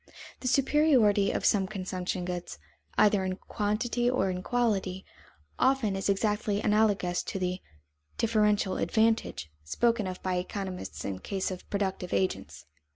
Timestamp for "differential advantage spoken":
8.17-10.07